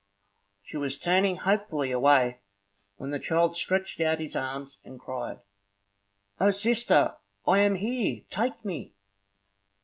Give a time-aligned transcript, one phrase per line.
[0.63, 2.39] She was turning hopefully away,
[2.97, 5.41] when the child stretched out his arms, and cried,
[6.39, 8.23] "O sister, I am here!
[8.31, 8.95] Take me!"